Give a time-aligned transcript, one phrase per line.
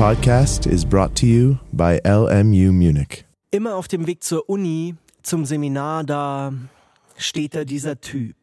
[0.00, 3.26] podcast is brought to you by LMU Munich.
[3.50, 6.54] Immer auf dem Weg zur Uni, zum Seminar, da
[7.18, 8.34] steht da dieser Typ.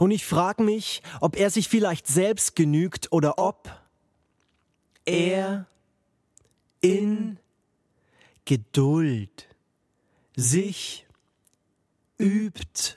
[0.00, 3.70] Und ich frage mich, ob er sich vielleicht selbst genügt oder ob
[5.04, 5.66] er
[6.80, 7.38] in
[8.44, 9.46] Geduld
[10.34, 11.06] sich
[12.18, 12.96] übt.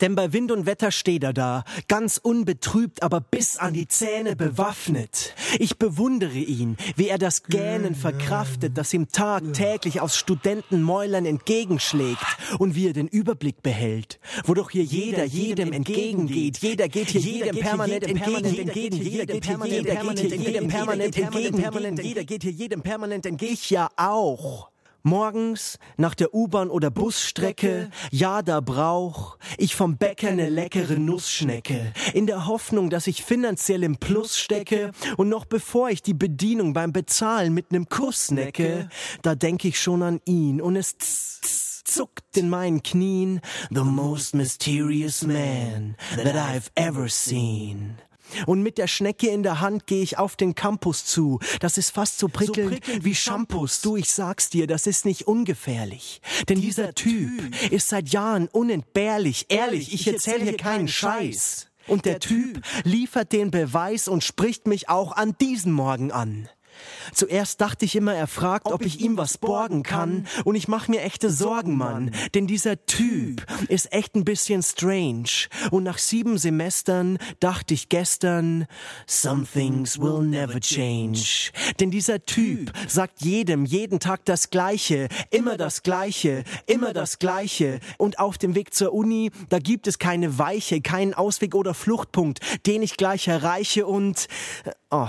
[0.00, 4.36] Denn bei Wind und Wetter steht er da, ganz unbetrübt, aber bis an die Zähne
[4.36, 5.34] bewaffnet.
[5.58, 12.24] Ich bewundere ihn, wie er das Gähnen verkraftet, das ihm tagtäglich aus Studentenmäulern entgegenschlägt
[12.58, 17.58] und wie er den Überblick behält, wodurch hier jeder jedem entgegengeht, jeder geht hier jedem
[17.58, 23.70] permanent entgegen, jeder geht hier jedem permanent entgegen, jeder geht hier jedem permanent entgegen, ich
[23.70, 24.73] ja auch.
[25.06, 31.92] Morgens nach der U-Bahn oder Busstrecke, ja, da brauch ich vom Bäcker ne leckere Nussschnecke,
[32.14, 36.72] in der Hoffnung, dass ich finanziell im Plus stecke und noch bevor ich die Bedienung
[36.72, 38.88] beim Bezahlen mit nem Kuss necke,
[39.20, 40.96] da denk ich schon an ihn und es
[41.84, 47.98] zuckt in meinen Knien, the most mysterious man that I've ever seen.
[48.46, 51.40] Und mit der Schnecke in der Hand gehe ich auf den Campus zu.
[51.60, 53.80] Das ist fast so prickelnd, so prickelnd wie Shampoos.
[53.80, 56.20] Du, ich sag's dir, das ist nicht ungefährlich.
[56.48, 59.46] Denn dieser, dieser typ, typ ist seit Jahren unentbehrlich.
[59.48, 61.68] Ehrlich, ich, ich erzähle hier keinen Scheiß.
[61.86, 66.48] Und der Typ liefert den Beweis und spricht mich auch an diesem Morgen an.
[67.12, 70.68] Zuerst dachte ich immer, er fragt, ob, ob ich ihm was borgen kann, und ich
[70.68, 75.48] mach mir echte Sorgen, Mann, denn dieser Typ ist echt ein bisschen strange.
[75.70, 78.66] Und nach sieben Semestern dachte ich gestern,
[79.06, 81.50] some things will never change.
[81.80, 87.80] Denn dieser Typ sagt jedem jeden Tag das Gleiche, immer das Gleiche, immer das Gleiche.
[87.98, 92.40] Und auf dem Weg zur Uni, da gibt es keine Weiche, keinen Ausweg oder Fluchtpunkt,
[92.66, 94.28] den ich gleich erreiche und,
[94.94, 95.08] oh,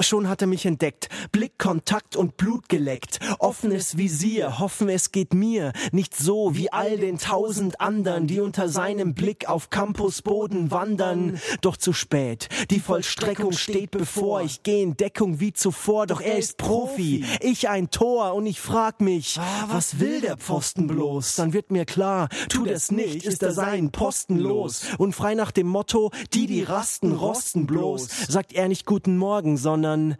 [0.00, 5.72] Schon hat er mich entdeckt, Blickkontakt und Blut geleckt, offenes Visier, hoffen es geht mir
[5.92, 11.38] nicht so wie all den tausend anderen, die unter seinem Blick auf Campusboden wandern.
[11.60, 16.38] Doch zu spät, die Vollstreckung steht bevor, ich geh in Deckung wie zuvor, doch er
[16.38, 18.34] ist Profi, ich ein Tor.
[18.34, 21.36] Und ich frag mich, ah, was will der Pfosten bloß?
[21.36, 24.82] Dann wird mir klar, tut es nicht, ist er sein Posten los.
[24.98, 29.56] und frei nach dem Motto, die die rasten, rosten bloß, sagt er nicht guten Morgen,
[29.56, 30.16] sondern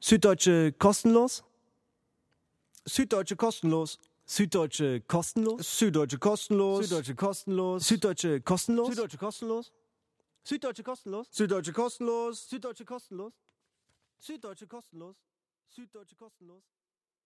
[0.00, 1.44] Süddeutsche kostenlos?
[2.84, 3.98] Süddeutsche kostenlos.
[4.26, 5.78] Süddeutsche kostenlos?
[5.78, 6.88] Süddeutsche kostenlos.
[6.88, 7.86] Süddeutsche kostenlos.
[7.86, 8.92] Süddeutsche kostenlos.
[8.92, 9.72] Süddeutsche kostenlos.
[10.44, 11.26] Süddeutsche kostenlos.
[11.32, 12.48] Süddeutsche kostenlos.
[12.48, 13.34] Süddeutsche kostenlos.
[14.18, 15.16] Süddeutsche kostenlos.
[15.68, 16.62] Süddeutsche kostenlos.